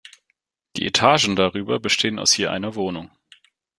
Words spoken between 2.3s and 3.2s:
je einer Wohnung.